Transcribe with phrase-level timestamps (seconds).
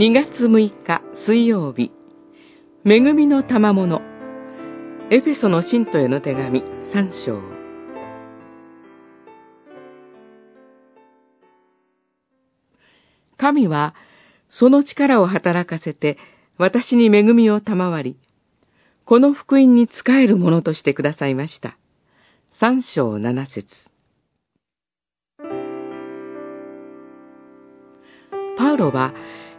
[0.00, 1.92] 2月6日水曜日、
[2.86, 4.00] 恵みの賜物、
[5.10, 7.38] エフェソの信徒への手紙3章。
[13.36, 13.94] 神は、
[14.48, 16.16] その力を働かせて、
[16.56, 18.16] 私に恵みを賜り、
[19.04, 21.76] この福音に仕えるものとしてくださいました。
[22.58, 23.66] 3章7節
[28.56, 29.12] パウロは、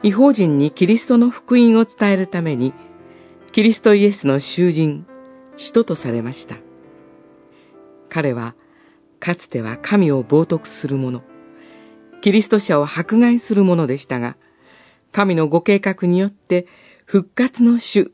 [0.04, 2.74] 違法人にキリストの福音を伝えるために、
[3.54, 5.06] キリストイエスの囚人、
[5.58, 6.58] 使徒とされました。
[8.10, 8.56] 彼は、
[9.20, 11.22] かつては神を冒涜する者、
[12.24, 14.38] キリスト者を迫害する者でしたが、
[15.12, 16.66] 神のご計画によって
[17.06, 18.12] 復活の主、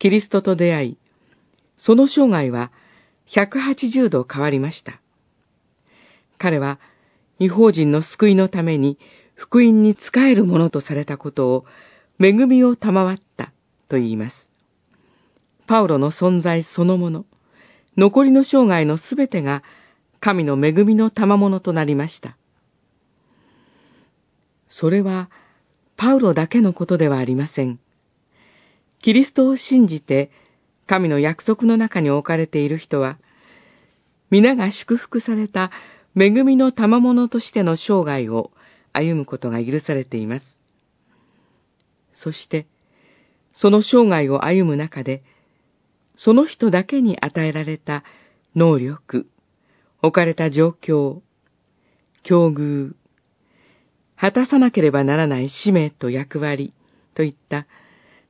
[0.00, 0.98] キリストと出会い、
[1.76, 2.72] その生涯は
[3.28, 5.00] 180度変わりました。
[6.36, 6.80] 彼は、
[7.38, 8.98] 違法人の救いのために
[9.38, 11.64] 福音に仕えるものとされたことを、
[12.20, 13.52] 恵みを賜った
[13.88, 14.36] と言います。
[15.68, 17.24] パウロの存在そのもの、
[17.96, 19.62] 残りの生涯のすべてが
[20.18, 22.36] 神の恵みの賜物となりました。
[24.68, 25.30] それは、
[25.96, 27.78] パウロだけのことではありません。
[29.02, 30.32] キリストを信じて、
[30.88, 33.18] 神の約束の中に置かれている人は、
[34.30, 35.70] 皆が祝福された
[36.16, 38.50] 恵みの賜物としての生涯を
[38.98, 40.44] 歩むことが許されています。
[42.12, 42.66] そして、
[43.52, 45.22] その生涯を歩む中で、
[46.16, 48.02] その人だけに与えられた
[48.56, 49.28] 能力、
[50.02, 51.20] 置かれた状況、
[52.24, 52.94] 境遇、
[54.16, 56.74] 果たさなければならない使命と役割
[57.14, 57.66] といった、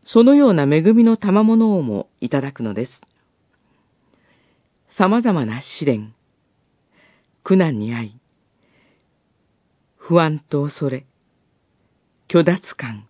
[0.04, 3.00] そのような恵みの賜物をもいただくのです。
[4.98, 6.14] 様々な試練、
[7.42, 8.20] 苦難に遭い、
[10.08, 11.04] 不安と恐れ、
[12.30, 13.06] 虚脱感、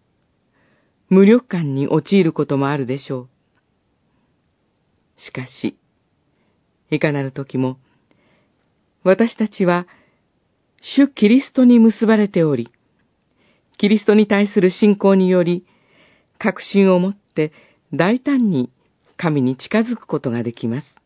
[1.08, 3.28] 無力感に陥ることもあるでしょ
[5.16, 5.20] う。
[5.20, 5.78] しかし、
[6.90, 7.78] いかなる時も、
[9.04, 9.86] 私たちは、
[10.80, 12.68] 主キリストに結ばれており、
[13.76, 15.64] キリストに対する信仰により、
[16.36, 17.52] 確信を持って
[17.94, 18.72] 大胆に
[19.16, 20.96] 神に近づくことができます。